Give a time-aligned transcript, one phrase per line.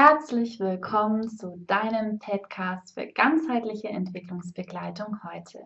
[0.00, 5.64] Herzlich willkommen zu deinem Podcast für ganzheitliche Entwicklungsbegleitung heute.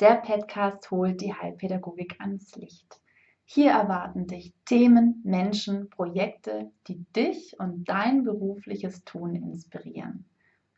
[0.00, 2.98] Der Podcast holt die Heilpädagogik ans Licht.
[3.44, 10.24] Hier erwarten dich Themen, Menschen, Projekte, die dich und dein berufliches Tun inspirieren.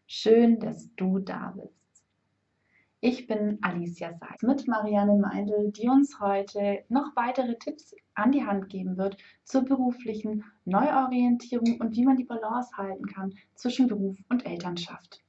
[0.08, 1.79] Schön, dass du da bist.
[3.02, 8.44] Ich bin Alicia Seitz mit Marianne Meindl, die uns heute noch weitere Tipps an die
[8.44, 14.18] Hand geben wird zur beruflichen Neuorientierung und wie man die Balance halten kann zwischen Beruf
[14.28, 15.22] und Elternschaft.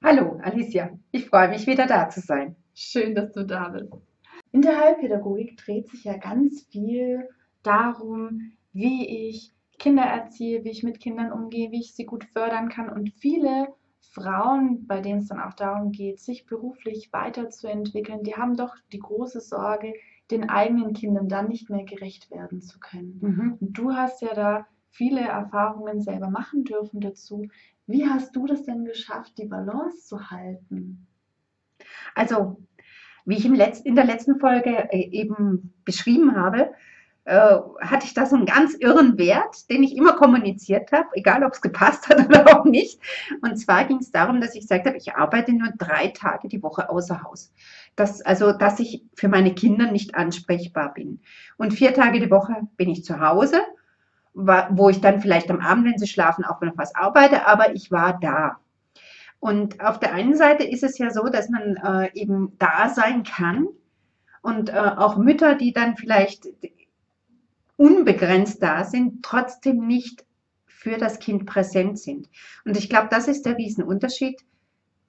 [0.00, 2.54] Hallo Alicia, ich freue mich wieder da zu sein.
[2.72, 3.92] Schön, dass du da bist.
[4.52, 7.28] In der Heilpädagogik dreht sich ja ganz viel
[7.64, 12.68] darum, wie ich Kinder erziehe, wie ich mit Kindern umgehe, wie ich sie gut fördern
[12.68, 18.36] kann und viele Frauen, bei denen es dann auch darum geht, sich beruflich weiterzuentwickeln, die
[18.36, 19.94] haben doch die große Sorge,
[20.30, 23.18] den eigenen Kindern dann nicht mehr gerecht werden zu können.
[23.20, 23.58] Mhm.
[23.60, 27.48] Und du hast ja da viele Erfahrungen selber machen dürfen dazu.
[27.86, 31.06] Wie hast du das denn geschafft, die Balance zu halten?
[32.14, 32.60] Also,
[33.24, 33.54] wie ich in
[33.94, 36.72] der letzten Folge äh, eben beschrieben habe,
[37.24, 41.44] äh, hatte ich da so einen ganz irren Wert, den ich immer kommuniziert habe, egal
[41.44, 43.00] ob es gepasst hat oder auch nicht.
[43.42, 46.62] Und zwar ging es darum, dass ich gesagt habe, ich arbeite nur drei Tage die
[46.62, 47.52] Woche außer Haus.
[47.96, 51.20] Das, also, dass ich für meine Kinder nicht ansprechbar bin.
[51.56, 53.60] Und vier Tage die Woche bin ich zu Hause,
[54.32, 57.90] wo ich dann vielleicht am Abend, wenn sie schlafen, auch noch was arbeite, aber ich
[57.90, 58.58] war da.
[59.40, 63.24] Und auf der einen Seite ist es ja so, dass man äh, eben da sein
[63.24, 63.66] kann
[64.42, 66.46] und äh, auch Mütter, die dann vielleicht
[67.80, 70.26] unbegrenzt da sind, trotzdem nicht
[70.66, 72.28] für das Kind präsent sind.
[72.66, 74.38] Und ich glaube, das ist der Riesenunterschied.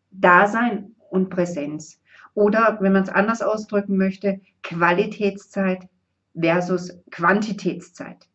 [0.09, 2.01] Dasein und Präsenz.
[2.33, 5.89] Oder, wenn man es anders ausdrücken möchte, Qualitätszeit
[6.33, 8.29] versus Quantitätszeit.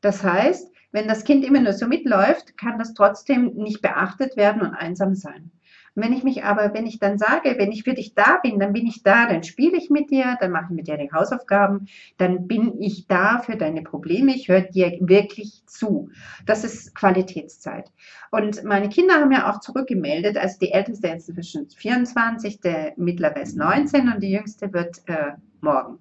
[0.00, 4.62] Das heißt, wenn das Kind immer nur so mitläuft, kann das trotzdem nicht beachtet werden
[4.62, 5.50] und einsam sein.
[5.96, 8.74] Wenn ich mich aber, wenn ich dann sage, wenn ich für dich da bin, dann
[8.74, 11.88] bin ich da, dann spiele ich mit dir, dann mache ich mit dir die Hausaufgaben,
[12.18, 16.10] dann bin ich da für deine Probleme, ich höre dir wirklich zu.
[16.44, 17.90] Das ist Qualitätszeit.
[18.30, 23.40] Und meine Kinder haben ja auch zurückgemeldet, also die älteste ist zwischen 24, der mittlere
[23.40, 25.98] ist 19 und die jüngste wird äh, morgen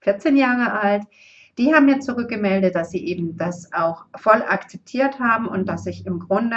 [0.00, 1.04] 14 Jahre alt
[1.58, 6.06] die haben mir zurückgemeldet, dass sie eben das auch voll akzeptiert haben und dass ich
[6.06, 6.56] im Grunde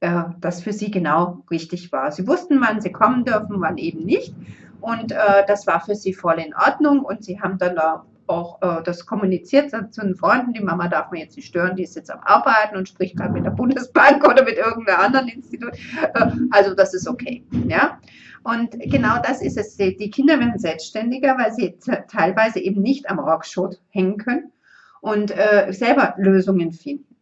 [0.00, 2.12] äh, das für sie genau richtig war.
[2.12, 4.34] Sie wussten, wann sie kommen dürfen, wann eben nicht.
[4.80, 7.00] Und äh, das war für sie voll in Ordnung.
[7.00, 7.78] Und sie haben dann
[8.26, 10.52] auch äh, das kommuniziert zu den Freunden.
[10.52, 13.32] Die Mama darf man jetzt nicht stören, die ist jetzt am Arbeiten und spricht gerade
[13.32, 15.72] mit der Bundesbank oder mit irgendeinem anderen Institut.
[16.14, 17.44] Äh, also das ist okay.
[17.66, 17.98] Ja?
[18.42, 19.76] Und genau das ist es.
[19.76, 21.76] Die Kinder werden selbstständiger, weil sie
[22.08, 24.52] teilweise eben nicht am Rockschot hängen können
[25.00, 27.15] und äh, selber Lösungen finden.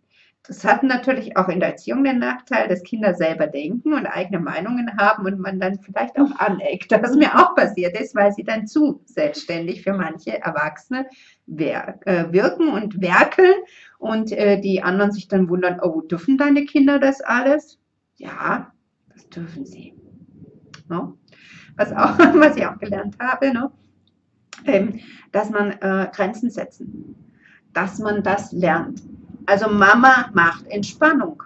[0.47, 4.41] Das hat natürlich auch in der Erziehung den Nachteil, dass Kinder selber denken und eigene
[4.41, 8.44] Meinungen haben und man dann vielleicht auch aneckt, was mir auch passiert ist, weil sie
[8.44, 11.06] dann zu selbstständig für manche Erwachsene
[11.47, 13.55] äh, wirken und werkeln
[13.99, 17.78] und äh, die anderen sich dann wundern, oh, dürfen deine Kinder das alles?
[18.16, 18.71] Ja,
[19.15, 19.94] das dürfen sie.
[20.91, 21.16] No?
[21.76, 23.71] Was, auch, was ich auch gelernt habe, no?
[24.66, 25.00] ähm,
[25.32, 27.15] dass man äh, Grenzen setzen,
[27.72, 29.03] dass man das lernt
[29.47, 31.43] also Mama macht Entspannung.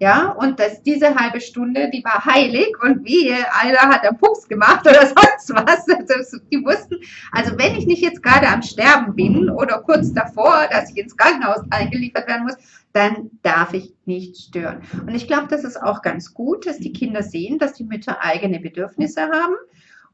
[0.00, 4.48] Ja, und das, diese halbe Stunde, die war heilig und wie, einer hat einen Pups
[4.48, 5.88] gemacht oder sonst was.
[5.88, 6.96] Also, die wussten,
[7.32, 11.16] also wenn ich nicht jetzt gerade am Sterben bin oder kurz davor, dass ich ins
[11.16, 12.56] Krankenhaus eingeliefert werden muss,
[12.92, 14.82] dann darf ich nicht stören.
[15.00, 18.22] Und ich glaube, das ist auch ganz gut, dass die Kinder sehen, dass die Mütter
[18.22, 19.54] eigene Bedürfnisse haben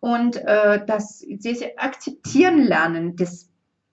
[0.00, 3.49] und äh, dass sie, sie akzeptieren lernen, das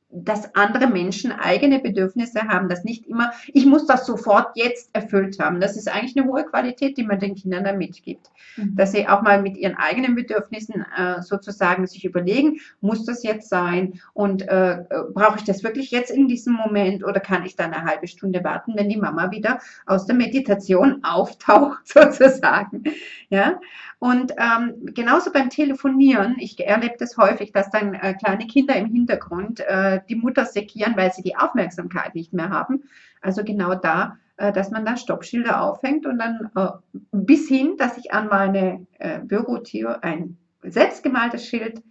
[0.09, 5.37] dass andere Menschen eigene Bedürfnisse haben, dass nicht immer, ich muss das sofort jetzt erfüllt
[5.39, 5.59] haben.
[5.59, 8.31] Das ist eigentlich eine hohe Qualität, die man den Kindern da mitgibt.
[8.55, 8.75] Mhm.
[8.77, 13.49] Dass sie auch mal mit ihren eigenen Bedürfnissen äh, sozusagen sich überlegen, muss das jetzt
[13.49, 17.73] sein und äh, brauche ich das wirklich jetzt in diesem Moment oder kann ich dann
[17.73, 22.83] eine halbe Stunde warten, wenn die Mama wieder aus der Meditation auftaucht sozusagen.
[23.29, 23.59] Ja,
[23.99, 28.85] und ähm, genauso beim Telefonieren, ich erlebe das häufig, dass dann äh, kleine Kinder im
[28.85, 32.83] Hintergrund äh, die Mutter sekieren, weil sie die Aufmerksamkeit nicht mehr haben.
[33.21, 36.69] Also genau da, äh, dass man da Stoppschilder aufhängt und dann äh,
[37.11, 41.81] bis hin, dass ich an meine äh, Bürotür ein selbstgemaltes Schild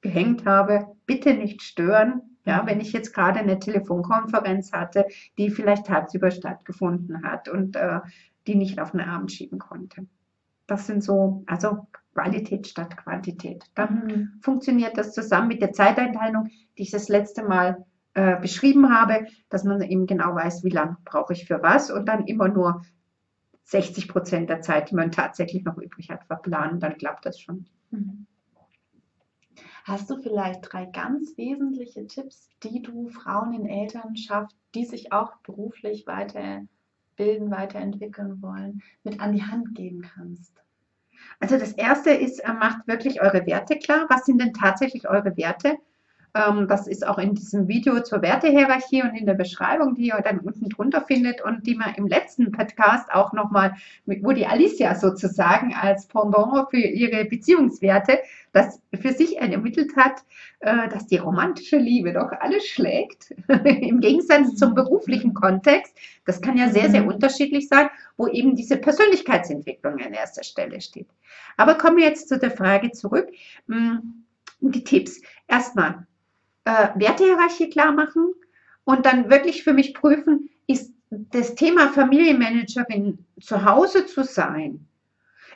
[0.00, 5.06] gehängt habe, bitte nicht stören, ja, wenn ich jetzt gerade eine Telefonkonferenz hatte,
[5.38, 8.00] die vielleicht tagsüber stattgefunden hat und äh,
[8.48, 10.06] die nicht auf den Abend schieben konnte.
[10.66, 13.64] Das sind so, also Qualität statt Quantität.
[13.74, 14.40] Dann mhm.
[14.40, 17.84] funktioniert das zusammen mit der Zeiteinteilung, die ich das letzte Mal
[18.14, 22.06] äh, beschrieben habe, dass man eben genau weiß, wie lange brauche ich für was und
[22.06, 22.82] dann immer nur
[23.64, 27.66] 60 Prozent der Zeit, die man tatsächlich noch übrig hat, verplanen, dann klappt das schon.
[27.90, 28.26] Mhm.
[29.84, 35.36] Hast du vielleicht drei ganz wesentliche Tipps, die du Frauen in Elternschaft, die sich auch
[35.38, 36.06] beruflich
[37.16, 40.52] weiterbilden, weiterentwickeln wollen, mit an die Hand geben kannst?
[41.40, 44.06] Also das erste ist, macht wirklich eure Werte klar.
[44.08, 45.76] Was sind denn tatsächlich eure Werte?
[46.34, 50.20] Ähm, das ist auch in diesem Video zur Wertehierarchie und in der Beschreibung, die ihr
[50.22, 54.96] dann unten drunter findet und die man im letzten Podcast auch nochmal, wo die Alicia
[54.96, 58.18] sozusagen als Pendant für ihre Beziehungswerte
[58.52, 60.24] das für sich ermittelt hat,
[60.60, 63.32] äh, dass die romantische Liebe doch alles schlägt,
[63.64, 65.96] im Gegensatz zum beruflichen Kontext.
[66.26, 67.08] Das kann ja sehr, sehr mhm.
[67.08, 71.08] unterschiedlich sein, wo eben diese Persönlichkeitsentwicklung an erster Stelle steht.
[71.56, 73.28] Aber kommen wir jetzt zu der Frage zurück.
[73.68, 74.24] Hm,
[74.60, 75.20] die Tipps.
[75.46, 76.06] Erstmal,
[76.64, 78.32] äh, Wertehierarchie klar machen
[78.84, 84.86] und dann wirklich für mich prüfen, ist das Thema Familienmanagerin zu Hause zu sein,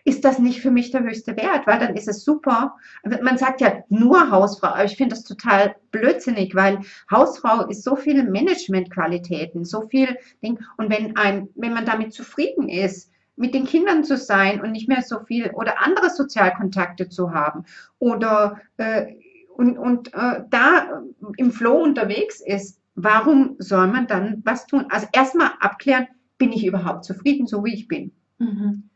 [0.04, 2.76] ist das nicht für mich der höchste Wert, weil dann ist es super.
[3.22, 7.96] Man sagt ja nur Hausfrau, aber ich finde das total blödsinnig, weil Hausfrau ist so
[7.96, 10.58] viele Managementqualitäten, so viel Ding.
[10.76, 14.88] Und wenn ein, wenn man damit zufrieden ist, mit den Kindern zu sein und nicht
[14.88, 17.64] mehr so viel oder andere Sozialkontakte zu haben
[17.98, 19.14] oder äh,
[19.58, 21.02] und, und äh, da
[21.36, 24.86] im Flow unterwegs ist, warum soll man dann was tun?
[24.88, 26.06] Also erstmal abklären,
[26.38, 28.12] bin ich überhaupt zufrieden, so wie ich bin?
[28.38, 28.88] Mhm.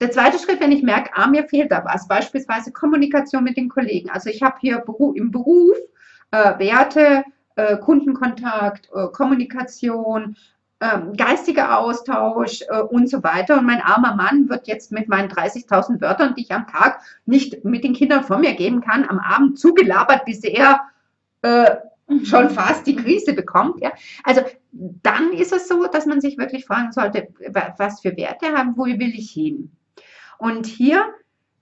[0.00, 3.68] Der zweite Schritt, wenn ich merke, ah, mir fehlt da was, beispielsweise Kommunikation mit den
[3.68, 4.10] Kollegen.
[4.10, 5.76] Also ich habe hier im Beruf
[6.32, 7.22] äh, Werte,
[7.54, 10.36] äh, Kundenkontakt, äh, Kommunikation,
[10.80, 13.58] ähm, geistiger Austausch äh, und so weiter.
[13.58, 17.64] Und mein armer Mann wird jetzt mit meinen 30.000 Wörtern, die ich am Tag nicht
[17.64, 20.80] mit den Kindern vor mir geben kann, am Abend zugelabert, bis er
[21.42, 21.76] äh,
[22.08, 22.24] mhm.
[22.24, 23.80] schon fast die Krise bekommt.
[23.80, 23.92] Ja?
[24.24, 24.42] Also
[24.72, 27.28] dann ist es so, dass man sich wirklich fragen sollte,
[27.78, 29.70] was für Werte haben, wo will ich hin?
[30.38, 31.04] Und hier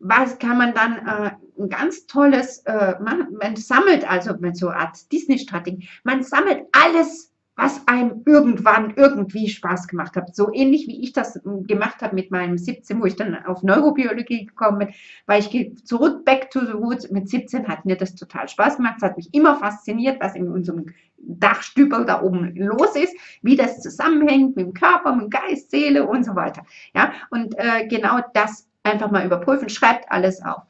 [0.03, 4.69] was kann man dann äh, ein ganz tolles, äh, man, man sammelt also mit so
[4.69, 10.35] eine Art Disney-Strategie, man sammelt alles was einem irgendwann irgendwie Spaß gemacht hat.
[10.35, 13.63] So ähnlich wie ich das hm, gemacht habe mit meinem 17, wo ich dann auf
[13.63, 14.89] Neurobiologie gekommen bin,
[15.27, 17.11] weil ich zurück back to the roots.
[17.11, 18.95] Mit 17 hat mir das total Spaß gemacht.
[18.99, 20.87] Es hat mich immer fasziniert, was in unserem
[21.19, 26.07] Dachstübel da oben los ist, wie das zusammenhängt mit dem Körper, mit dem Geist, Seele
[26.07, 26.65] und so weiter.
[26.95, 29.69] Ja, und äh, genau das einfach mal überprüfen.
[29.69, 30.63] Schreibt alles auf.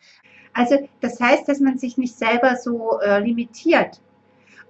[0.53, 4.01] Also das heißt, dass man sich nicht selber so äh, limitiert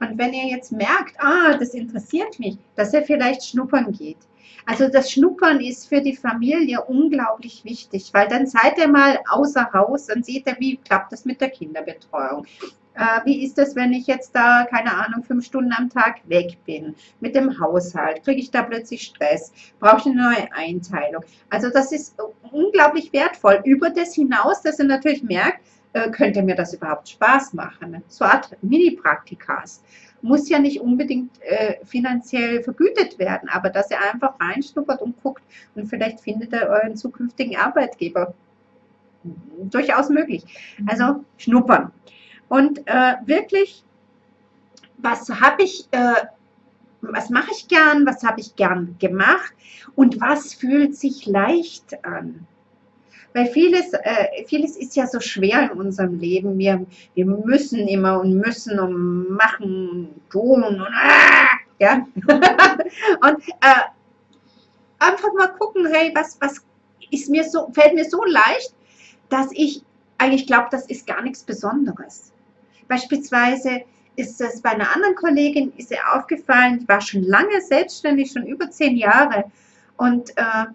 [0.03, 4.19] und wenn ihr jetzt merkt, ah, das interessiert mich, dass ihr vielleicht schnuppern geht.
[4.67, 9.73] Also das Schnuppern ist für die Familie unglaublich wichtig, weil dann seid ihr mal außer
[9.73, 12.47] Haus, dann seht ihr, wie klappt das mit der Kinderbetreuung.
[12.95, 16.59] Äh, wie ist das, wenn ich jetzt da, keine Ahnung, fünf Stunden am Tag weg
[16.67, 18.23] bin mit dem Haushalt?
[18.23, 19.53] Kriege ich da plötzlich Stress?
[19.81, 21.25] Brauche ich eine neue Einteilung?
[21.49, 22.17] Also das ist
[22.51, 23.63] unglaublich wertvoll.
[23.65, 25.61] Über das hinaus, dass ihr natürlich merkt,
[25.93, 28.03] äh, könnte mir das überhaupt Spaß machen?
[28.09, 29.83] So eine Art Mini-Praktikas.
[30.23, 35.43] Muss ja nicht unbedingt äh, finanziell vergütet werden, aber dass ihr einfach reinschnuppert und guckt
[35.75, 38.35] und vielleicht findet ihr euren zukünftigen Arbeitgeber.
[39.25, 40.45] Durchaus möglich.
[40.79, 40.89] Mhm.
[40.89, 41.93] Also schnuppern.
[42.49, 43.83] Und äh, wirklich,
[44.99, 46.15] was habe ich, äh,
[47.01, 49.53] was mache ich gern, was habe ich gern gemacht
[49.95, 52.47] und was fühlt sich leicht an?
[53.35, 56.59] Weil vieles, äh, vieles ist ja so schwer in unserem Leben.
[56.59, 56.85] Wir,
[57.15, 61.49] wir müssen immer und müssen und machen und tun und ah,
[61.79, 62.07] ja.
[62.27, 63.83] und äh,
[64.99, 66.65] einfach mal gucken, hey, was, was
[67.11, 68.75] ist mir so, fällt mir so leicht,
[69.29, 69.83] dass ich
[70.19, 72.33] eigentlich glaube, das ist gar nichts Besonderes.
[72.89, 73.83] Beispielsweise
[74.17, 78.47] ist es bei einer anderen Kollegin, ist ihr aufgefallen, die war schon lange selbstständig, schon
[78.47, 79.45] über zehn Jahre
[79.97, 80.67] und äh,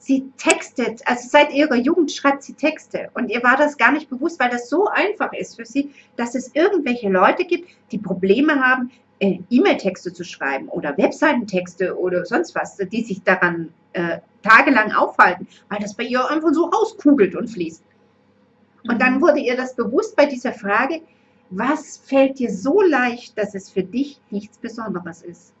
[0.00, 3.10] sie textet, also seit ihrer Jugend schreibt sie Texte.
[3.14, 6.34] Und ihr war das gar nicht bewusst, weil das so einfach ist für sie, dass
[6.34, 8.90] es irgendwelche Leute gibt, die Probleme haben,
[9.20, 15.46] äh, E-Mail-Texte zu schreiben oder Webseitentexte oder sonst was, die sich daran äh, tagelang aufhalten,
[15.68, 17.84] weil das bei ihr einfach so auskugelt und fließt.
[18.88, 19.20] Und dann mhm.
[19.20, 21.02] wurde ihr das bewusst bei dieser Frage,
[21.50, 25.52] was fällt dir so leicht, dass es für dich nichts Besonderes ist?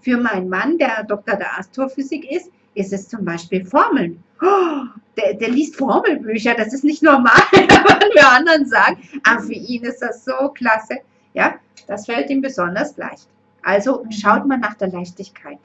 [0.00, 4.22] Für meinen Mann, der Doktor der Astrophysik ist, ist es zum Beispiel Formeln.
[4.40, 4.84] Oh,
[5.16, 9.84] der, der, liest Formelbücher, das ist nicht normal, wenn wir anderen sagen, aber für ihn
[9.84, 10.98] ist das so klasse.
[11.34, 13.28] Ja, das fällt ihm besonders leicht.
[13.62, 15.58] Also schaut mal nach der Leichtigkeit.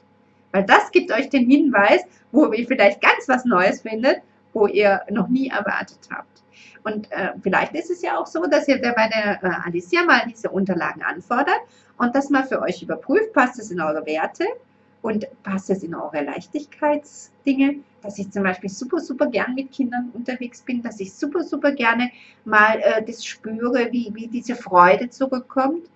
[0.52, 4.22] Weil das gibt euch den Hinweis, wo ihr vielleicht ganz was Neues findet,
[4.52, 6.42] wo ihr noch nie erwartet habt.
[6.84, 10.22] Und äh, vielleicht ist es ja auch so, dass ihr bei der äh, Alicia mal
[10.28, 11.60] diese Unterlagen anfordert
[11.98, 14.44] und das mal für euch überprüft, passt es in eure Werte
[15.02, 20.10] und passt es in eure Leichtigkeitsdinge, dass ich zum Beispiel super, super gern mit Kindern
[20.12, 22.10] unterwegs bin, dass ich super, super gerne
[22.44, 25.88] mal äh, das spüre, wie, wie diese Freude zurückkommt,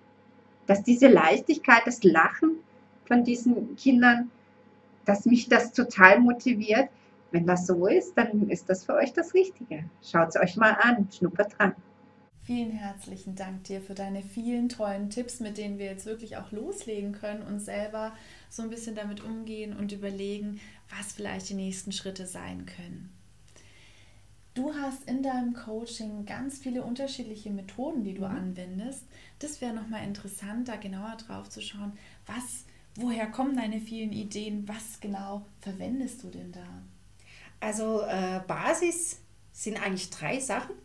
[0.67, 2.57] dass diese Leichtigkeit, das Lachen
[3.05, 4.31] von diesen Kindern,
[5.05, 6.89] dass mich das total motiviert.
[7.31, 9.85] Wenn das so ist, dann ist das für euch das Richtige.
[10.03, 11.73] Schaut es euch mal an, schnuppert dran.
[12.43, 16.51] Vielen herzlichen Dank dir für deine vielen tollen Tipps, mit denen wir jetzt wirklich auch
[16.51, 18.11] loslegen können und selber
[18.53, 20.59] so ein bisschen damit umgehen und überlegen,
[20.95, 23.11] was vielleicht die nächsten Schritte sein können.
[24.53, 28.37] Du hast in deinem Coaching ganz viele unterschiedliche Methoden, die du mhm.
[28.37, 29.05] anwendest.
[29.39, 31.93] Das wäre nochmal interessant, da genauer drauf zu schauen,
[32.27, 36.83] was, woher kommen deine vielen Ideen, was genau verwendest du denn da?
[37.59, 39.19] Also äh, Basis
[39.51, 40.75] sind eigentlich drei Sachen.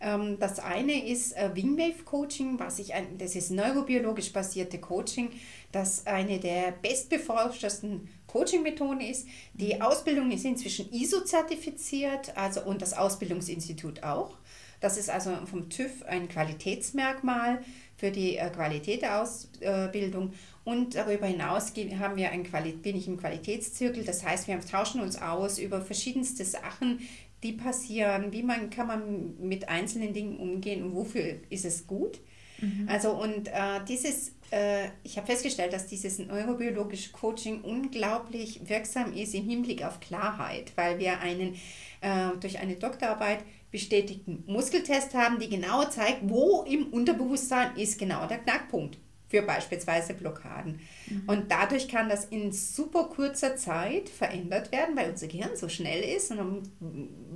[0.00, 5.30] Ähm, das eine ist äh, Wingwave Coaching, was ich ein, das ist neurobiologisch basierte Coaching,
[5.72, 9.26] das eine der bestbeforschtesten Coaching-Methoden ist.
[9.54, 9.82] Die mhm.
[9.82, 14.36] Ausbildung ist inzwischen ISO-zertifiziert, also und das Ausbildungsinstitut auch.
[14.80, 17.62] Das ist also vom TÜV ein Qualitätsmerkmal
[17.96, 20.32] für die äh, Qualität der Ausbildung.
[20.64, 22.42] Und darüber hinaus haben wir ein
[22.82, 24.04] bin ich im Qualitätszirkel.
[24.04, 27.00] Das heißt, wir tauschen uns aus über verschiedenste Sachen,
[27.42, 32.20] die passieren, wie man kann man mit einzelnen Dingen umgehen und wofür ist es gut.
[32.60, 32.88] Mhm.
[32.88, 39.34] Also und äh, dieses, äh, ich habe festgestellt, dass dieses neurobiologische Coaching unglaublich wirksam ist
[39.34, 41.54] im Hinblick auf Klarheit, weil wir einen
[42.00, 43.40] äh, durch eine Doktorarbeit
[43.70, 50.14] bestätigten Muskeltest haben, die genau zeigt, wo im Unterbewusstsein ist genau der Knackpunkt für beispielsweise
[50.14, 50.80] Blockaden.
[51.06, 51.22] Mhm.
[51.26, 56.02] Und dadurch kann das in super kurzer Zeit verändert werden, weil unser Gehirn so schnell
[56.02, 56.30] ist.
[56.30, 56.62] Und dann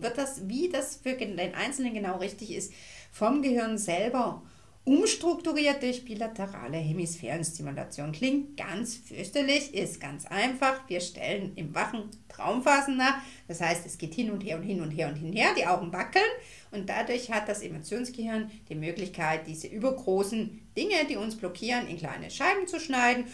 [0.00, 2.72] wird das, wie das für den Einzelnen genau richtig ist,
[3.10, 4.42] vom Gehirn selber
[4.84, 8.12] umstrukturiert durch bilaterale Hemisphärenstimulation.
[8.12, 10.88] Klingt ganz fürchterlich, ist ganz einfach.
[10.88, 13.20] Wir stellen im wachen Traumphasen nach.
[13.46, 15.54] Das heißt, es geht hin und her und hin und her und hin und her,
[15.56, 16.24] die Augen wackeln
[16.70, 22.30] und dadurch hat das Emotionsgehirn die Möglichkeit, diese übergroßen Dinge, die uns blockieren, in kleine
[22.30, 23.26] Scheiben zu schneiden,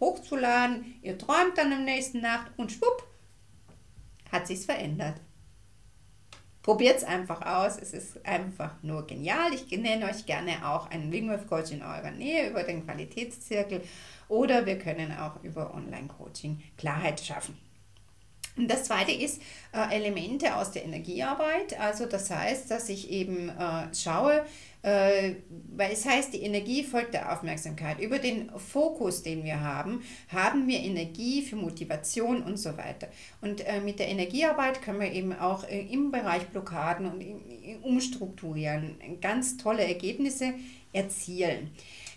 [0.00, 0.98] hochzuladen.
[1.02, 3.06] Ihr träumt dann am nächsten Nacht und schwupp,
[4.30, 5.20] hat sich's verändert.
[6.62, 9.52] Probiert es einfach aus, es ist einfach nur genial.
[9.52, 13.82] Ich nenne euch gerne auch einen Wingwave Coach in eurer Nähe über den Qualitätszirkel
[14.28, 17.58] oder wir können auch über Online-Coaching Klarheit schaffen.
[18.56, 19.40] Und das zweite ist
[19.72, 21.78] äh, Elemente aus der Energiearbeit.
[21.80, 24.44] Also das heißt, dass ich eben äh, schaue,
[24.82, 28.00] weil es heißt, die Energie folgt der Aufmerksamkeit.
[28.00, 33.08] Über den Fokus, den wir haben, haben wir Energie für Motivation und so weiter.
[33.40, 37.24] Und äh, mit der Energiearbeit können wir eben auch äh, im Bereich Blockaden und
[37.82, 40.54] umstrukturieren ganz tolle Ergebnisse
[40.92, 41.70] erzielen.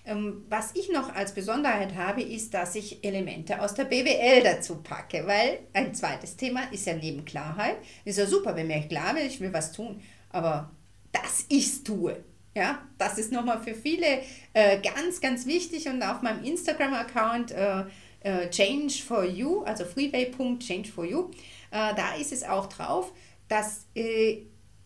[0.07, 4.77] Ähm, was ich noch als Besonderheit habe, ist, dass ich Elemente aus der BWL dazu
[4.77, 7.77] packe, weil ein zweites Thema ist ja neben Klarheit.
[8.03, 10.72] Ist ja super, wenn mir klar wird, ich will was tun, aber
[11.12, 12.24] dass ich es tue.
[12.55, 14.21] Ja, das ist nochmal für viele
[14.53, 17.83] äh, ganz, ganz wichtig und auf meinem Instagram-Account äh,
[18.21, 21.31] äh, Change for You, also freeway.change for You,
[21.71, 23.12] äh, da ist es auch drauf,
[23.50, 24.38] dass äh,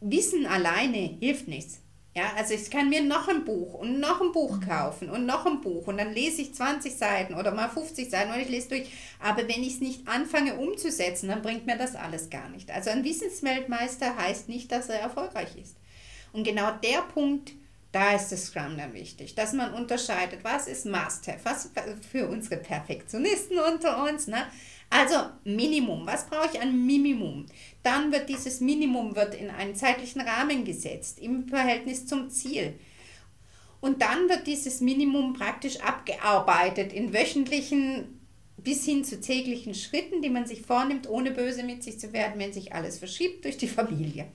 [0.01, 1.81] Wissen alleine hilft nichts.
[2.15, 4.61] Ja, also ich kann mir noch ein Buch und noch ein Buch mhm.
[4.61, 8.31] kaufen und noch ein Buch und dann lese ich 20 Seiten oder mal 50 Seiten
[8.31, 8.91] und ich lese durch.
[9.19, 12.71] Aber wenn ich es nicht anfange umzusetzen, dann bringt mir das alles gar nicht.
[12.71, 15.77] Also ein Wissensweltmeister heißt nicht, dass er erfolgreich ist.
[16.33, 17.53] Und genau der Punkt,
[17.91, 21.71] da ist das Scrum dann wichtig, dass man unterscheidet, was ist Must-Have, was
[22.09, 24.45] für unsere Perfektionisten unter uns, ne?
[24.91, 27.45] Also Minimum, was brauche ich an Minimum?
[27.83, 32.79] Dann wird dieses Minimum wird in einen zeitlichen Rahmen gesetzt, im Verhältnis zum Ziel.
[33.81, 38.19] Und dann wird dieses Minimum praktisch abgearbeitet in wöchentlichen
[38.57, 42.39] bis hin zu täglichen Schritten, die man sich vornimmt, ohne böse mit sich zu werden,
[42.39, 44.27] wenn sich alles verschiebt durch die Familie.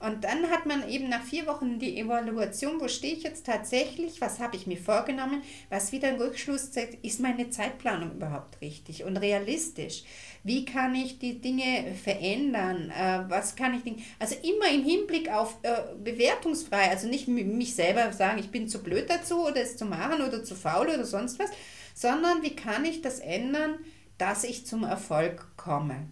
[0.00, 4.20] Und dann hat man eben nach vier Wochen die Evaluation, wo stehe ich jetzt tatsächlich,
[4.20, 9.02] was habe ich mir vorgenommen, was wieder ein Rückschluss zeigt, ist meine Zeitplanung überhaupt richtig
[9.04, 10.04] und realistisch?
[10.44, 12.90] Wie kann ich die Dinge verändern?
[12.90, 18.12] Äh, was kann ich, also immer im Hinblick auf äh, bewertungsfrei, also nicht mich selber
[18.12, 21.40] sagen, ich bin zu blöd dazu oder es zu machen oder zu faul oder sonst
[21.40, 21.50] was,
[21.94, 23.78] sondern wie kann ich das ändern,
[24.16, 26.08] dass ich zum Erfolg komme?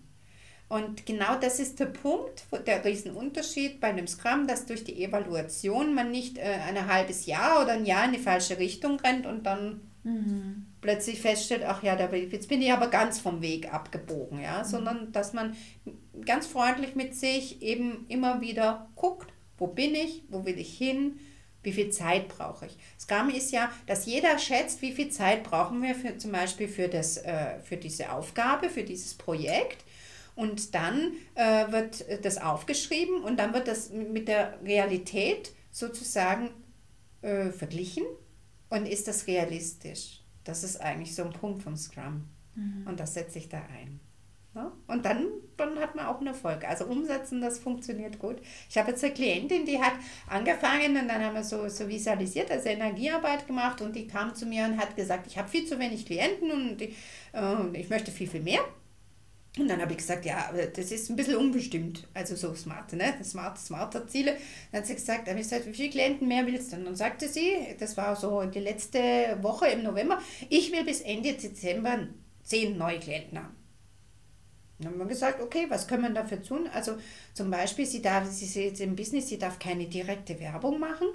[0.68, 5.94] Und genau das ist der Punkt, der Riesenunterschied bei einem Scrum, dass durch die Evaluation
[5.94, 9.44] man nicht äh, ein halbes Jahr oder ein Jahr in die falsche Richtung rennt und
[9.44, 10.66] dann mhm.
[10.80, 14.64] plötzlich feststellt, ach ja, jetzt bin ich aber ganz vom Weg abgebogen, ja, mhm.
[14.64, 15.56] sondern dass man
[16.24, 21.20] ganz freundlich mit sich eben immer wieder guckt, wo bin ich, wo will ich hin,
[21.62, 22.76] Wie viel Zeit brauche ich?
[22.96, 26.86] Scrum ist ja, dass jeder schätzt, wie viel Zeit brauchen wir für, zum Beispiel für,
[26.86, 29.84] das, äh, für diese Aufgabe, für dieses Projekt.
[30.36, 36.50] Und dann äh, wird das aufgeschrieben und dann wird das mit der Realität sozusagen
[37.22, 38.04] äh, verglichen.
[38.68, 40.22] Und ist das realistisch?
[40.44, 42.28] Das ist eigentlich so ein Punkt vom Scrum.
[42.54, 42.86] Mhm.
[42.86, 44.00] Und das setze ich da ein.
[44.54, 44.72] Ja?
[44.86, 45.26] Und dann,
[45.56, 46.66] dann hat man auch einen Erfolg.
[46.66, 48.36] Also umsetzen, das funktioniert gut.
[48.68, 49.92] Ich habe jetzt eine Klientin, die hat
[50.28, 54.46] angefangen und dann haben wir so, so visualisiert, also Energiearbeit gemacht und die kam zu
[54.46, 56.94] mir und hat gesagt, ich habe viel zu wenig Klienten und die,
[57.32, 58.60] äh, ich möchte viel, viel mehr.
[59.58, 63.14] Und dann habe ich gesagt, ja, das ist ein bisschen unbestimmt, also so smart, ne?
[63.24, 64.36] Smart, smarter Ziele.
[64.70, 66.76] Dann hat sie gesagt, habe ich gesagt, wie viele Klienten mehr willst du?
[66.76, 70.20] Und dann sagte sie, das war so die letzte Woche im November,
[70.50, 72.06] ich will bis Ende Dezember
[72.42, 73.56] zehn neue Klienten haben.
[74.78, 76.68] Dann haben wir gesagt, okay, was können wir dafür tun?
[76.74, 76.96] Also
[77.32, 81.06] zum Beispiel, sie darf, sie ist jetzt im Business, sie darf keine direkte Werbung machen,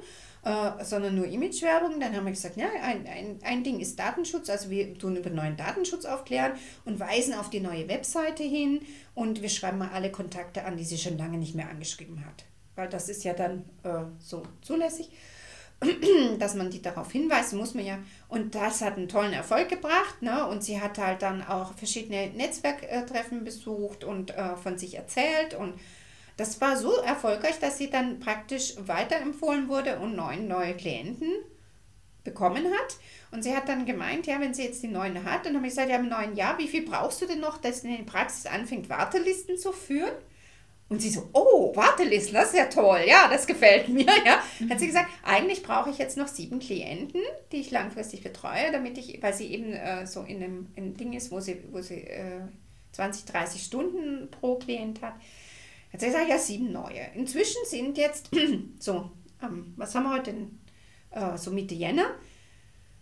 [0.43, 1.99] äh, sondern nur Imagewerbung.
[1.99, 5.29] Dann haben wir gesagt, ja, ein, ein, ein Ding ist Datenschutz, also wir tun über
[5.29, 6.53] neuen Datenschutz aufklären
[6.85, 8.81] und weisen auf die neue Webseite hin
[9.13, 12.45] und wir schreiben mal alle Kontakte an, die sie schon lange nicht mehr angeschrieben hat.
[12.75, 15.11] Weil das ist ja dann äh, so zulässig.
[16.39, 17.97] dass man die darauf hinweist, muss man ja.
[18.27, 20.21] Und das hat einen tollen Erfolg gebracht.
[20.21, 20.45] Ne?
[20.47, 25.55] Und sie hat halt dann auch verschiedene Netzwerktreffen besucht und äh, von sich erzählt.
[25.55, 25.73] Und
[26.37, 31.29] das war so erfolgreich, dass sie dann praktisch weiterempfohlen wurde und neun neue Klienten
[32.23, 32.97] bekommen hat.
[33.31, 35.71] Und sie hat dann gemeint, ja, wenn sie jetzt die neuen hat, dann habe ich
[35.71, 38.45] gesagt, ja, im neuen Jahr, wie viel brauchst du denn noch, dass in die Praxis
[38.45, 40.13] anfängt, Wartelisten zu führen?
[40.89, 44.05] Und sie so, oh, Wartelisten, das ist ja toll, ja, das gefällt mir.
[44.25, 44.43] Ja.
[44.69, 47.21] Hat sie gesagt, eigentlich brauche ich jetzt noch sieben Klienten,
[47.53, 51.13] die ich langfristig betreue, damit ich, weil sie eben äh, so in einem, in Ding
[51.13, 52.41] ist, wo sie, wo sie äh,
[52.91, 55.13] 20, 30 Stunden pro Klient hat.
[55.91, 57.01] Hat sie gesagt, ja, sieben neue.
[57.15, 58.29] Inzwischen sind jetzt,
[58.79, 60.59] so, ähm, was haben wir heute denn?
[61.11, 62.15] Äh, so Mitte Jänner,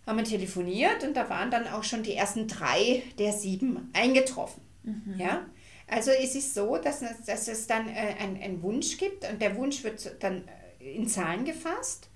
[0.06, 4.62] haben wir telefoniert und da waren dann auch schon die ersten drei der sieben eingetroffen.
[4.82, 5.14] Mhm.
[5.18, 5.46] Ja.
[5.86, 9.84] Also es ist so, dass, dass es dann äh, einen Wunsch gibt und der Wunsch
[9.84, 10.44] wird dann
[10.80, 12.09] äh, in Zahlen gefasst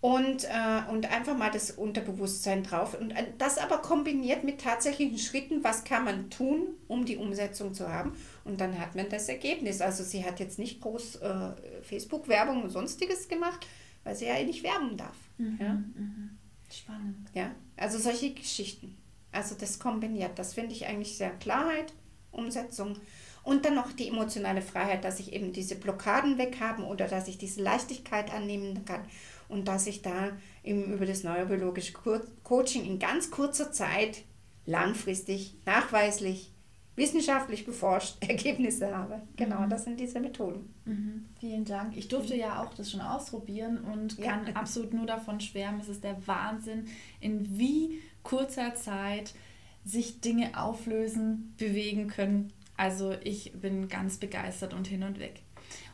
[0.00, 5.18] und, äh, und einfach mal das Unterbewusstsein drauf und äh, das aber kombiniert mit tatsächlichen
[5.18, 8.12] Schritten, was kann man tun, um die Umsetzung zu haben
[8.44, 9.80] und dann hat man das Ergebnis.
[9.80, 11.50] Also sie hat jetzt nicht groß äh,
[11.82, 13.66] Facebook-Werbung und sonstiges gemacht,
[14.04, 15.16] weil sie ja nicht werben darf.
[15.38, 15.74] Mhm, ja?
[15.74, 16.38] Mhm.
[16.70, 17.28] Spannend.
[17.32, 18.96] Ja, also solche Geschichten.
[19.32, 21.92] Also das kombiniert, das finde ich eigentlich sehr Klarheit
[22.32, 22.96] Umsetzung.
[23.42, 27.28] Und dann noch die emotionale Freiheit, dass ich eben diese Blockaden weg habe oder dass
[27.28, 29.04] ich diese Leichtigkeit annehmen kann
[29.48, 30.30] und dass ich da
[30.62, 31.92] eben über das neurobiologische
[32.42, 34.24] Coaching in ganz kurzer Zeit
[34.66, 36.52] langfristig, nachweislich,
[36.96, 39.22] wissenschaftlich beforscht Ergebnisse habe.
[39.36, 39.70] Genau, mhm.
[39.70, 40.74] das sind diese Methoden.
[40.84, 41.26] Mhm.
[41.38, 41.96] Vielen Dank.
[41.96, 44.52] Ich durfte ja auch das schon ausprobieren und kann ja.
[44.54, 45.80] absolut nur davon schwärmen.
[45.80, 46.86] Es ist der Wahnsinn,
[47.20, 49.34] in wie kurzer Zeit
[49.84, 52.52] sich Dinge auflösen, bewegen können.
[52.76, 55.42] Also ich bin ganz begeistert und hin und weg.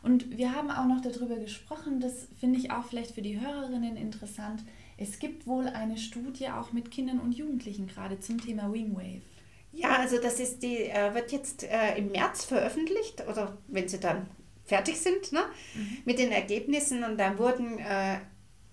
[0.01, 3.95] Und wir haben auch noch darüber gesprochen, das finde ich auch vielleicht für die Hörerinnen
[3.95, 4.63] interessant.
[4.97, 9.21] Es gibt wohl eine Studie auch mit Kindern und Jugendlichen gerade zum Thema Wingwave.
[9.71, 13.99] Ja, also das ist die, äh, wird jetzt äh, im März veröffentlicht oder wenn sie
[13.99, 14.27] dann
[14.65, 15.41] fertig sind, ne?
[15.73, 15.97] Mhm.
[16.05, 17.03] mit den Ergebnissen.
[17.03, 18.19] Und da wurden äh,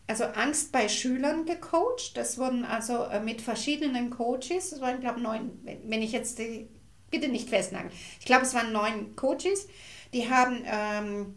[0.06, 2.16] also Angst bei Schülern gecoacht.
[2.16, 5.50] Das wurden also äh, mit verschiedenen Coaches, das waren, glaube ich, neun,
[5.84, 6.68] wenn ich jetzt die,
[7.10, 7.92] bitte nicht festnageln.
[8.18, 9.68] Ich glaube, es waren neun Coaches,
[10.12, 11.34] die haben ähm,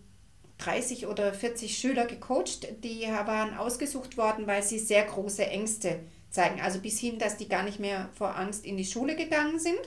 [0.59, 6.61] 30 oder 40 Schüler gecoacht, die waren ausgesucht worden, weil sie sehr große Ängste zeigen.
[6.61, 9.79] Also bis hin, dass die gar nicht mehr vor Angst in die Schule gegangen sind.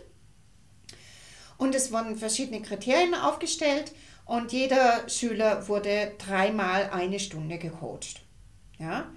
[1.59, 3.93] Und es wurden verschiedene Kriterien aufgestellt
[4.27, 8.21] und jeder Schüler wurde dreimal eine Stunde gecoacht.
[8.79, 9.11] Ja?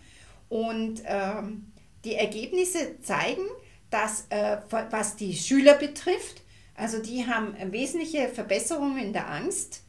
[0.47, 1.71] Und ähm,
[2.05, 3.45] die Ergebnisse zeigen,
[3.89, 6.43] dass äh, was die Schüler betrifft,
[6.80, 9.84] also die haben wesentliche Verbesserungen in der Angst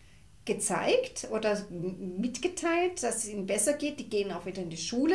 [0.44, 4.00] gezeigt oder mitgeteilt, dass es ihnen besser geht.
[4.00, 5.14] Die gehen auch wieder in die Schule.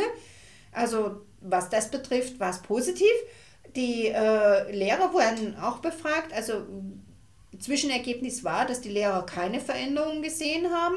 [0.72, 3.12] Also was das betrifft, war es positiv.
[3.76, 6.34] Die äh, Lehrer wurden auch befragt.
[6.34, 6.66] Also
[7.60, 10.96] Zwischenergebnis war, dass die Lehrer keine Veränderungen gesehen haben.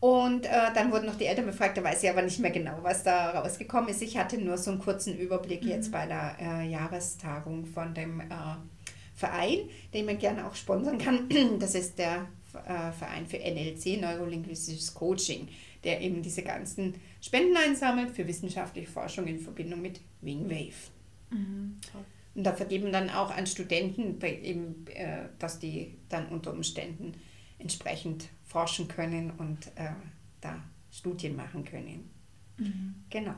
[0.00, 2.78] Und äh, dann wurden noch die Eltern befragt, da weiß ich aber nicht mehr genau,
[2.82, 4.00] was da rausgekommen ist.
[4.00, 5.70] Ich hatte nur so einen kurzen Überblick mhm.
[5.70, 8.24] jetzt bei der äh, Jahrestagung von dem äh,
[9.18, 11.28] Verein, den man gerne auch sponsern kann.
[11.58, 15.48] Das ist der äh, Verein für NLC, Neurolinguistisches Coaching,
[15.82, 20.90] der eben diese ganzen Spenden einsammelt für wissenschaftliche Forschung in Verbindung mit Wingwave.
[21.30, 21.78] Mhm,
[22.36, 27.14] Und da vergeben dann auch an Studenten, eben, äh, dass die dann unter Umständen
[27.58, 29.90] entsprechend forschen können und äh,
[30.40, 32.08] da Studien machen können.
[32.56, 32.94] Mhm.
[33.10, 33.34] Genau.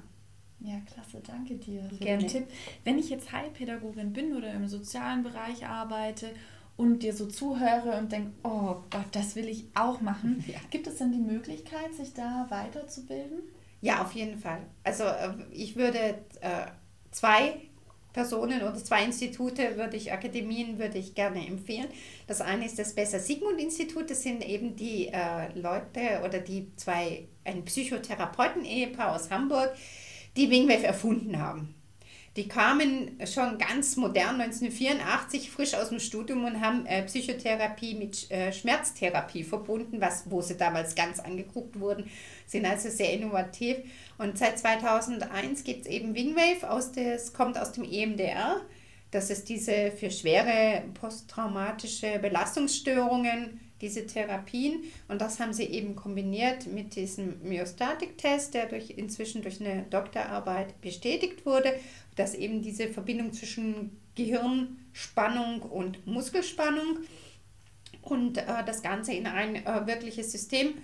[0.62, 2.24] Ja, klasse, danke dir für Gerne.
[2.24, 2.46] den Tipp.
[2.84, 6.30] Wenn ich jetzt Heilpädagogin bin oder im sozialen Bereich arbeite
[6.76, 10.58] und dir so zuhöre und denke, oh Gott, das will ich auch machen, Ja.
[10.70, 13.38] gibt es denn die Möglichkeit, sich da weiterzubilden?
[13.80, 14.60] Ja, auf jeden Fall.
[14.84, 15.98] Also äh, ich würde
[16.42, 16.66] äh,
[17.10, 17.54] zwei
[18.12, 21.86] Personen oder zwei Institute würde ich, Akademien würde ich gerne empfehlen.
[22.26, 26.74] Das eine ist das Besser Sigmund Institut, das sind eben die äh, Leute oder die
[26.76, 29.72] zwei, ein Psychotherapeuten-Ehepaar aus Hamburg,
[30.36, 31.74] die Wingwave erfunden haben.
[32.36, 38.30] Die kamen schon ganz modern 1984 frisch aus dem Studium und haben äh, Psychotherapie mit
[38.30, 42.08] äh, Schmerztherapie verbunden, was, wo sie damals ganz angeguckt wurden,
[42.46, 43.78] sind also sehr innovativ.
[44.16, 48.60] Und seit 2001 gibt es eben Wingwave, aus des, kommt aus dem EMDR.
[49.10, 54.84] Das ist diese für schwere posttraumatische Belastungsstörungen, diese Therapien.
[55.08, 60.80] Und das haben sie eben kombiniert mit diesem Myostatic-Test, der durch, inzwischen durch eine Doktorarbeit
[60.80, 61.74] bestätigt wurde,
[62.16, 66.98] dass eben diese Verbindung zwischen Gehirnspannung und Muskelspannung
[68.02, 70.74] und äh, das Ganze in ein äh, wirkliches System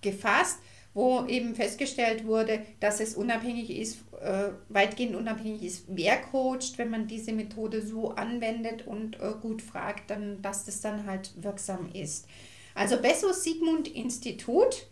[0.00, 0.58] gefasst,
[0.94, 6.90] wo eben festgestellt wurde, dass es unabhängig ist, äh, weitgehend unabhängig ist, wer coacht, wenn
[6.90, 11.88] man diese Methode so anwendet und äh, gut fragt, dann, dass das dann halt wirksam
[11.92, 12.26] ist.
[12.74, 14.86] Also Besso Sigmund Institut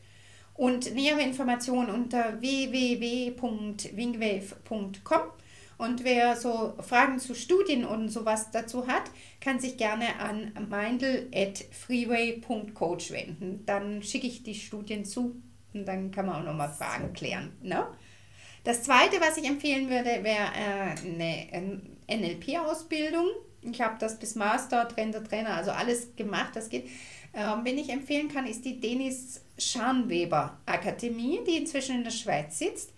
[0.55, 5.21] und nähere Informationen unter www.wingwave.com.
[5.79, 9.05] Und wer so Fragen zu Studien und sowas dazu hat,
[9.41, 13.65] kann sich gerne an meindl.freeway.coach wenden.
[13.65, 15.41] Dann schicke ich die Studien zu
[15.73, 17.53] und dann kann man auch nochmal Fragen klären.
[17.63, 17.87] Ne?
[18.65, 23.27] Das zweite, was ich empfehlen würde, wäre äh, eine NLP-Ausbildung.
[23.63, 26.89] Ich habe das bis Master, Trainer, Trainer, also alles gemacht, das geht.
[27.33, 32.59] Ähm, wen ich empfehlen kann, ist die Denis Scharnweber Akademie, die inzwischen in der Schweiz
[32.59, 32.93] sitzt,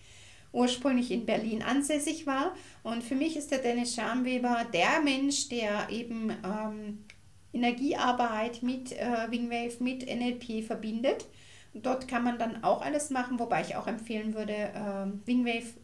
[0.52, 2.54] ursprünglich in Berlin ansässig war.
[2.82, 7.04] Und für mich ist der Dennis Scharnweber der Mensch, der eben ähm,
[7.52, 11.26] Energiearbeit mit äh, Wingwave, mit NLP verbindet.
[11.74, 15.74] Dort kann man dann auch alles machen, wobei ich auch empfehlen würde, äh, Wingwave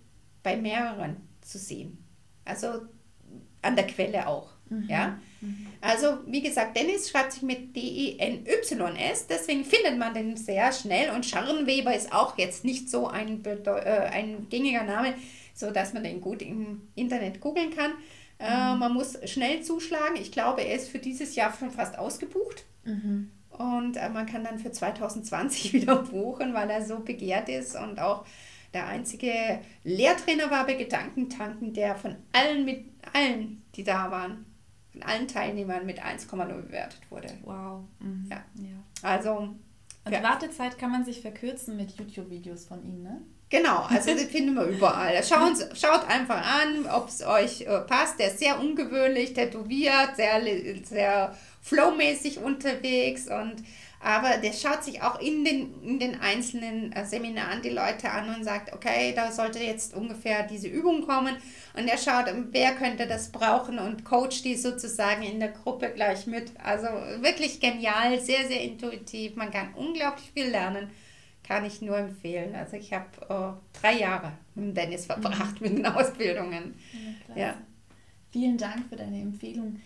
[0.43, 2.05] bei mehreren zu sehen.
[2.45, 2.83] Also
[3.63, 4.51] an der Quelle auch.
[4.89, 5.19] Ja?
[5.81, 11.11] Also, wie gesagt, Dennis schreibt sich mit D-E-N-Y-S, deswegen findet man den sehr schnell.
[11.11, 13.81] Und Scharnweber ist auch jetzt nicht so ein, äh,
[14.13, 15.15] ein gängiger Name,
[15.55, 17.93] sodass man den gut im Internet googeln kann.
[18.39, 20.17] Äh, man muss schnell zuschlagen.
[20.21, 22.65] Ich glaube, er ist für dieses Jahr schon fast ausgebucht.
[23.59, 27.99] Und äh, man kann dann für 2020 wieder buchen, weil er so begehrt ist und
[28.01, 28.25] auch
[28.75, 29.33] der einzige
[29.85, 34.45] Lehrtrainer war bei Gedankentanken, der von allen mit allen, die da waren,
[34.93, 37.29] von allen Teilnehmern mit 1,0 bewertet wurde.
[37.45, 37.81] Wow.
[38.01, 38.29] Mhm.
[38.31, 38.37] Ja.
[38.57, 39.09] ja.
[39.09, 39.59] Also Und
[40.13, 40.19] Ja.
[40.19, 43.21] die Wartezeit kann man sich verkürzen mit YouTube-Videos von Ihnen, ne?
[43.51, 45.25] Genau, also das finden wir überall.
[45.25, 48.19] Schauen, Sie- schaut einfach an, ob es euch äh, passt.
[48.19, 50.43] Der ist sehr ungewöhnlich, tätowiert, sehr,
[50.85, 53.57] sehr flowmäßig unterwegs und
[54.01, 58.33] aber der schaut sich auch in den, in den einzelnen äh, Seminaren die Leute an
[58.33, 61.37] und sagt, okay, da sollte jetzt ungefähr diese Übung kommen
[61.77, 66.29] und er schaut, wer könnte das brauchen und coacht die sozusagen in der Gruppe gleich
[66.29, 66.53] mit.
[66.63, 66.87] Also
[67.23, 69.35] wirklich genial, sehr, sehr intuitiv.
[69.35, 70.89] Man kann unglaublich viel lernen
[71.49, 72.55] kann ich nur empfehlen.
[72.55, 76.75] Also ich habe äh, drei Jahre mit Dennis verbracht mit den Ausbildungen.
[77.25, 77.41] klasse.
[77.41, 77.55] Ja.
[78.31, 79.81] Vielen Dank für deine Empfehlung.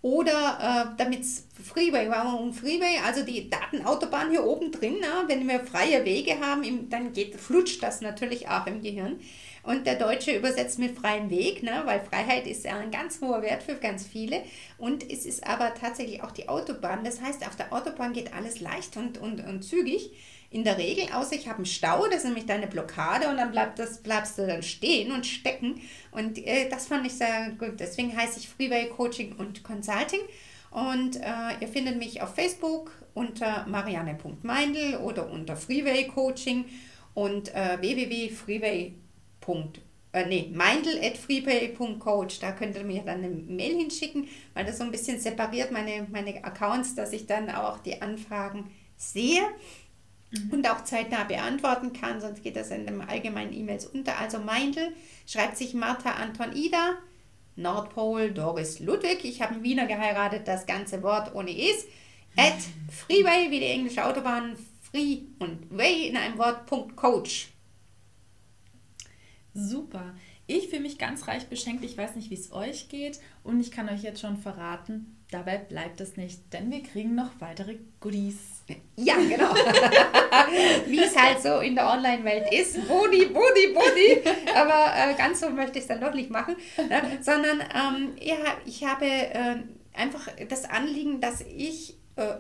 [0.02, 5.24] oder äh, damit Freeway, warum Freeway, also die Datenautobahn hier oben drin, ne?
[5.28, 9.20] wenn wir freie Wege haben, im, dann geht, flutscht das natürlich auch im Gehirn.
[9.68, 11.82] Und der Deutsche übersetzt mit freiem Weg, ne?
[11.84, 14.42] weil Freiheit ist ja ein ganz hoher Wert für ganz viele.
[14.78, 17.04] Und es ist aber tatsächlich auch die Autobahn.
[17.04, 20.12] Das heißt, auf der Autobahn geht alles leicht und, und, und zügig.
[20.52, 23.52] In der Regel, außer ich habe einen Stau, das ist nämlich deine Blockade und dann
[23.52, 25.82] bleibt das, bleibst du dann stehen und stecken.
[26.12, 27.78] Und äh, das fand ich sehr gut.
[27.78, 30.22] Deswegen heiße ich Freeway Coaching und Consulting.
[30.72, 36.64] Und äh, ihr findet mich auf Facebook unter marianne.meindl oder unter Freeway Coaching
[37.14, 39.07] und äh, www.freeway.com
[40.14, 44.92] äh, nee, meindl.freepay.coach, da könnt ihr mir dann eine Mail hinschicken, weil das so ein
[44.92, 49.42] bisschen separiert meine, meine Accounts, dass ich dann auch die Anfragen sehe
[50.52, 54.18] und auch zeitnah beantworten kann, sonst geht das in den allgemeinen E-Mails unter.
[54.20, 54.94] Also Meindl
[55.26, 56.98] schreibt sich Martha Anton Ida,
[57.56, 59.24] Nordpol Doris Ludwig.
[59.24, 61.86] Ich habe einen Wiener geheiratet, das ganze Wort ohne Es.
[62.36, 62.58] At
[62.92, 64.56] Freeway, wie die englische Autobahn,
[64.92, 67.50] Free und Way in einem Wort, Punkt Coach.
[69.58, 70.14] Super.
[70.46, 71.84] Ich fühle mich ganz reich beschenkt.
[71.84, 73.20] Ich weiß nicht, wie es euch geht.
[73.44, 77.32] Und ich kann euch jetzt schon verraten, dabei bleibt es nicht, denn wir kriegen noch
[77.40, 78.36] weitere Goodies.
[78.98, 79.54] Ja, genau.
[80.88, 82.88] wie es halt so in der Online-Welt ist.
[82.88, 84.22] Boni, Boni, Boni.
[84.54, 86.56] Aber äh, ganz so möchte ich es dann doch nicht machen.
[86.78, 87.02] Ne?
[87.22, 89.56] Sondern ähm, ja, ich habe äh,
[89.94, 92.36] einfach das Anliegen, dass ich äh,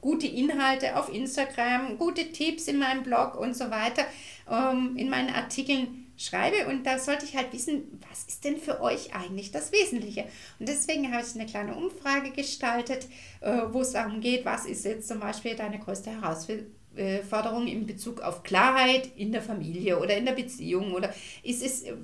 [0.00, 4.04] gute Inhalte auf Instagram, gute Tipps in meinem Blog und so weiter
[4.50, 8.80] ähm, in meinen Artikeln schreibe und da sollte ich halt wissen, was ist denn für
[8.80, 10.24] euch eigentlich das Wesentliche?
[10.58, 13.06] Und deswegen habe ich eine kleine Umfrage gestaltet,
[13.40, 18.20] äh, wo es darum geht, was ist jetzt zum Beispiel deine größte Herausforderung in Bezug
[18.20, 21.94] auf Klarheit in der Familie oder in der Beziehung oder ist es, äh,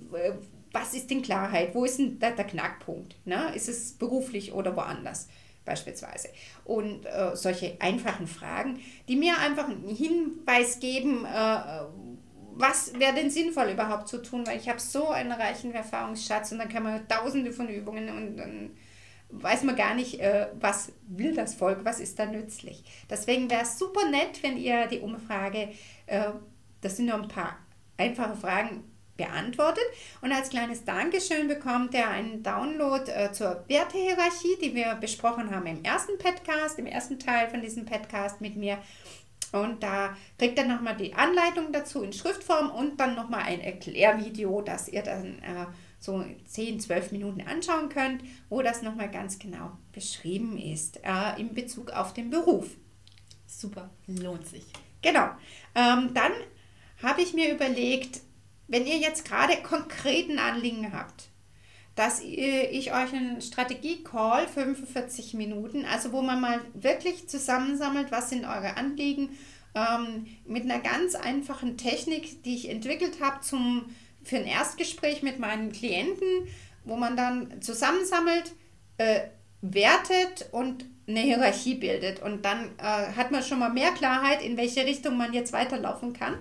[0.72, 1.74] was ist denn Klarheit?
[1.74, 3.16] Wo ist denn der, der Knackpunkt?
[3.26, 3.52] Ne?
[3.54, 5.28] Ist es beruflich oder woanders?
[5.64, 6.28] beispielsweise.
[6.64, 11.84] Und äh, solche einfachen Fragen, die mir einfach einen Hinweis geben, äh,
[12.56, 16.58] was wäre denn sinnvoll überhaupt zu tun, weil ich habe so einen reichen Erfahrungsschatz und
[16.58, 18.70] dann kann man tausende von Übungen und dann
[19.30, 22.84] weiß man gar nicht, äh, was will das Volk, was ist da nützlich.
[23.10, 25.70] Deswegen wäre es super nett, wenn ihr die Umfrage,
[26.06, 26.30] äh,
[26.80, 27.58] das sind nur ein paar
[27.96, 28.84] einfache Fragen,
[29.16, 29.84] beantwortet.
[30.20, 35.66] Und als kleines Dankeschön bekommt er einen Download äh, zur Wertehierarchie, die wir besprochen haben
[35.66, 38.78] im ersten Podcast, im ersten Teil von diesem Podcast mit mir.
[39.54, 44.62] Und da kriegt er nochmal die Anleitung dazu in Schriftform und dann nochmal ein Erklärvideo,
[44.62, 45.66] das ihr dann äh,
[46.00, 51.54] so 10, 12 Minuten anschauen könnt, wo das nochmal ganz genau beschrieben ist äh, in
[51.54, 52.76] Bezug auf den Beruf.
[53.46, 54.64] Super, lohnt sich.
[55.02, 55.28] Genau.
[55.76, 56.32] Ähm, dann
[57.00, 58.22] habe ich mir überlegt,
[58.66, 61.28] wenn ihr jetzt gerade konkreten Anliegen habt,
[61.94, 68.44] dass ich euch einen Strategie-Call 45 Minuten, also wo man mal wirklich zusammensammelt, was sind
[68.44, 69.30] eure Anliegen,
[69.74, 75.38] ähm, mit einer ganz einfachen Technik, die ich entwickelt habe zum, für ein Erstgespräch mit
[75.38, 76.48] meinen Klienten,
[76.84, 78.52] wo man dann zusammensammelt,
[78.98, 79.20] äh,
[79.60, 82.20] wertet und eine Hierarchie bildet.
[82.22, 86.12] Und dann äh, hat man schon mal mehr Klarheit, in welche Richtung man jetzt weiterlaufen
[86.12, 86.38] kann.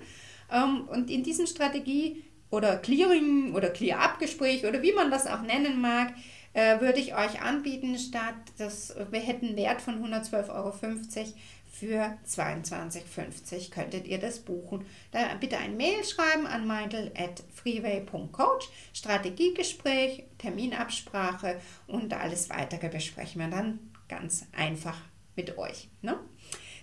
[0.52, 5.82] Ähm, und in diesem Strategie- oder Clearing- oder Clear-Up-Gespräch oder wie man das auch nennen
[5.82, 6.14] mag,
[6.54, 13.72] äh, würde ich euch anbieten, statt das, wir hätten Wert von 112,50 Euro für 22,50
[13.72, 14.86] könntet ihr das buchen.
[15.12, 23.42] Da bitte ein Mail schreiben an meindl at freeway.coach, Strategiegespräch, Terminabsprache und alles weitere besprechen
[23.42, 24.98] wir dann ganz einfach
[25.36, 25.90] mit euch.
[26.04, 26.20] Ne?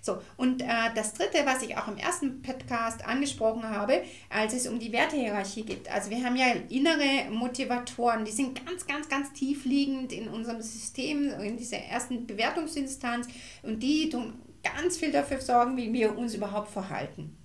[0.00, 4.66] So, und äh, das dritte, was ich auch im ersten Podcast angesprochen habe, als es
[4.66, 5.90] um die Wertehierarchie geht.
[5.90, 10.62] Also wir haben ja innere Motivatoren, die sind ganz, ganz, ganz tief liegend in unserem
[10.62, 13.28] System, in dieser ersten Bewertungsinstanz
[13.62, 17.36] und die tun ganz viel dafür sorgen, wie wir uns überhaupt verhalten.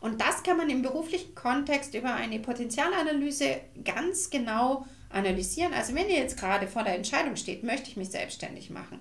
[0.00, 5.72] Und das kann man im beruflichen Kontext über eine Potenzialanalyse ganz genau analysieren.
[5.72, 9.00] Also wenn ihr jetzt gerade vor der Entscheidung steht, möchte ich mich selbstständig machen,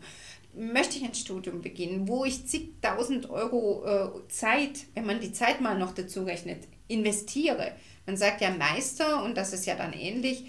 [0.55, 5.61] möchte ich ein Studium beginnen, wo ich zigtausend Euro äh, Zeit, wenn man die Zeit
[5.61, 7.71] mal noch dazu rechnet, investiere.
[8.05, 10.45] Man sagt ja Meister und das ist ja dann ähnlich,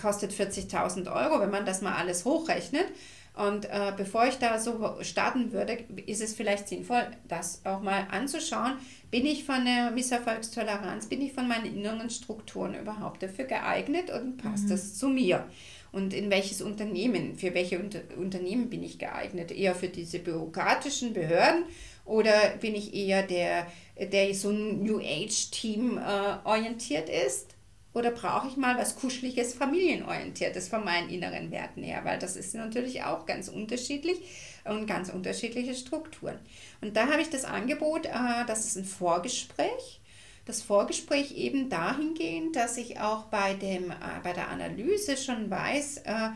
[0.00, 2.86] kostet 40.000 Euro, wenn man das mal alles hochrechnet.
[3.34, 8.08] Und äh, bevor ich da so starten würde, ist es vielleicht sinnvoll, das auch mal
[8.10, 8.72] anzuschauen.
[9.12, 14.38] Bin ich von der Misserfolgstoleranz, bin ich von meinen inneren Strukturen überhaupt dafür geeignet und
[14.38, 14.70] passt mhm.
[14.70, 15.46] das zu mir?
[15.92, 19.50] Und in welches Unternehmen, für welche Unter Unternehmen bin ich geeignet?
[19.52, 21.64] Eher für diese bürokratischen Behörden
[22.04, 23.66] oder bin ich eher der,
[23.98, 27.54] der so ein New Age-Team äh, orientiert ist?
[27.94, 32.02] Oder brauche ich mal was Kuscheliges, Familienorientiertes von meinen inneren Werten her?
[32.04, 34.18] Weil das ist natürlich auch ganz unterschiedlich
[34.64, 36.38] und ganz unterschiedliche Strukturen.
[36.80, 40.00] Und da habe ich das Angebot, äh, das ist ein Vorgespräch
[40.48, 45.98] das Vorgespräch eben dahingehend, dass ich auch bei, dem, äh, bei der Analyse schon weiß,
[45.98, 46.30] äh,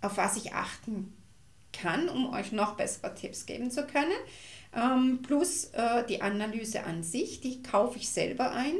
[0.00, 1.14] auf was ich achten
[1.70, 4.10] kann, um euch noch bessere Tipps geben zu können.
[4.74, 8.76] Ähm, plus äh, die Analyse an sich, die kaufe ich selber ein.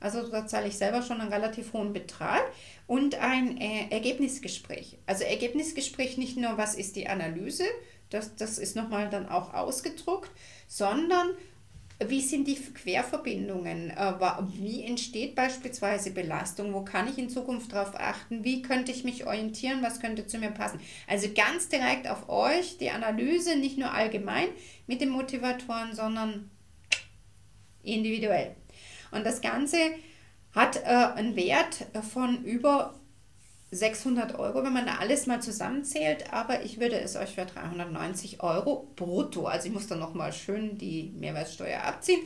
[0.00, 2.42] Also da zahle ich selber schon einen relativ hohen Betrag
[2.86, 4.98] und ein äh, Ergebnisgespräch.
[5.04, 7.64] Also Ergebnisgespräch nicht nur, was ist die Analyse,
[8.08, 10.30] das, das ist nochmal dann auch ausgedruckt,
[10.66, 11.28] sondern
[12.00, 13.90] wie sind die Querverbindungen?
[13.90, 14.14] Äh,
[14.58, 16.72] wie entsteht beispielsweise Belastung?
[16.72, 18.42] Wo kann ich in Zukunft darauf achten?
[18.44, 19.82] Wie könnte ich mich orientieren?
[19.82, 20.80] Was könnte zu mir passen?
[21.06, 24.48] Also ganz direkt auf euch die Analyse, nicht nur allgemein
[24.86, 26.50] mit den Motivatoren, sondern
[27.82, 28.56] individuell.
[29.12, 29.78] Und das Ganze
[30.52, 32.94] hat äh, einen Wert von über
[33.74, 38.92] 600 Euro, wenn man alles mal zusammenzählt, aber ich würde es euch für 390 Euro
[38.96, 42.20] brutto, also ich muss dann nochmal schön die Mehrwertsteuer abziehen,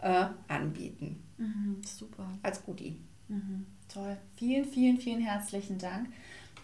[0.00, 1.22] äh, anbieten.
[1.36, 2.26] Mhm, super.
[2.42, 2.98] Als Goodie.
[3.28, 4.16] Mhm, toll.
[4.36, 6.08] Vielen, vielen, vielen herzlichen Dank.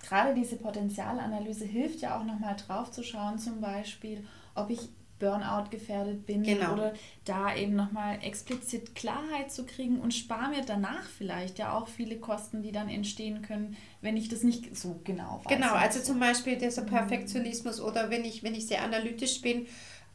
[0.03, 4.89] Gerade diese Potenzialanalyse hilft ja auch nochmal drauf zu schauen, zum Beispiel, ob ich
[5.21, 6.73] Burnout gefährdet bin Genau.
[6.73, 11.87] oder da eben nochmal explizit Klarheit zu kriegen und spare mir danach vielleicht ja auch
[11.87, 15.57] viele Kosten, die dann entstehen können, wenn ich das nicht so genau weiß.
[15.57, 19.67] Genau, also zum Beispiel dieser Perfektionismus oder wenn ich, wenn ich sehr analytisch bin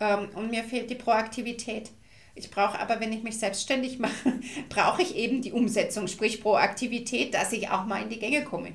[0.02, 1.92] ähm, und mir fehlt die Proaktivität.
[2.38, 7.34] Ich brauche aber, wenn ich mich selbstständig mache, brauche ich eben die Umsetzung, sprich Proaktivität,
[7.34, 8.74] dass ich auch mal in die Gänge komme.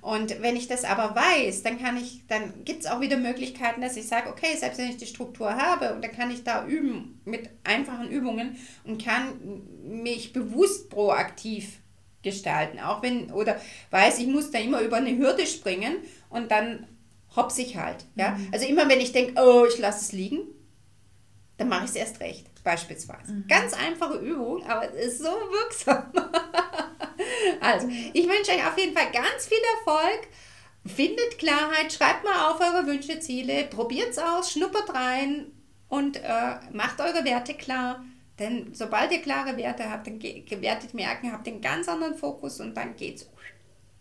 [0.00, 3.80] Und wenn ich das aber weiß, dann kann ich, dann gibt es auch wieder Möglichkeiten,
[3.80, 6.66] dass ich sage, okay, selbst wenn ich die Struktur habe und dann kann ich da
[6.66, 11.78] üben mit einfachen Übungen und kann mich bewusst proaktiv
[12.22, 12.80] gestalten.
[12.80, 15.96] Auch wenn, oder weiß, ich muss da immer über eine Hürde springen
[16.28, 16.86] und dann
[17.36, 18.04] hops ich halt.
[18.16, 18.38] Ja?
[18.52, 20.40] Also immer wenn ich denke, oh, ich lasse es liegen,
[21.58, 23.44] dann mache ich es erst recht, beispielsweise.
[23.48, 26.12] Ganz einfache Übung, aber es ist so wirksam.
[27.60, 30.28] also, ich wünsche euch auf jeden Fall ganz viel Erfolg.
[30.84, 35.46] Findet Klarheit, schreibt mal auf eure Wünsche, Ziele, probiert es aus, schnuppert rein
[35.88, 38.04] und äh, macht eure Werte klar.
[38.38, 42.60] Denn sobald ihr klare Werte habt, dann werdet merken, habt ihr einen ganz anderen Fokus
[42.60, 43.30] und dann geht es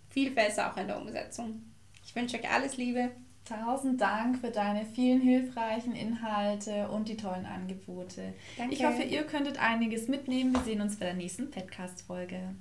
[0.10, 1.64] viel besser auch in der Umsetzung.
[2.04, 3.12] Ich wünsche euch alles Liebe.
[3.46, 8.34] Tausend Dank für deine vielen hilfreichen Inhalte und die tollen Angebote.
[8.58, 8.74] Danke.
[8.74, 10.54] Ich hoffe, ihr könntet einiges mitnehmen.
[10.54, 12.56] Wir sehen uns bei der nächsten Podcast-Folge.